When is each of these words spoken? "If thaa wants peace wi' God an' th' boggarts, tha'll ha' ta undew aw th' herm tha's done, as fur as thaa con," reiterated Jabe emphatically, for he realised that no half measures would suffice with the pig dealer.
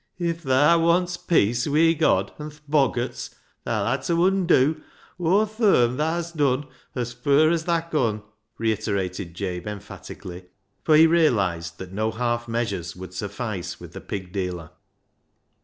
"If 0.31 0.41
thaa 0.41 0.79
wants 0.81 1.15
peace 1.15 1.67
wi' 1.67 1.93
God 1.93 2.31
an' 2.39 2.49
th' 2.49 2.67
boggarts, 2.67 3.35
tha'll 3.65 3.85
ha' 3.85 4.01
ta 4.03 4.13
undew 4.23 4.81
aw 5.19 5.45
th' 5.45 5.57
herm 5.59 5.97
tha's 5.97 6.31
done, 6.31 6.65
as 6.95 7.13
fur 7.13 7.51
as 7.51 7.65
thaa 7.65 7.81
con," 7.87 8.23
reiterated 8.57 9.35
Jabe 9.35 9.67
emphatically, 9.67 10.45
for 10.83 10.95
he 10.95 11.05
realised 11.05 11.77
that 11.77 11.91
no 11.93 12.09
half 12.09 12.47
measures 12.47 12.95
would 12.95 13.13
suffice 13.13 13.79
with 13.79 13.93
the 13.93 14.01
pig 14.01 14.31
dealer. 14.33 14.71